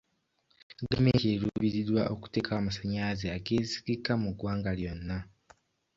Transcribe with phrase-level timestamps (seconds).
[0.79, 5.17] Gavumenti eruubirirwa okuteekawo amasanyalaze agesigika mu ggwanga lyonna.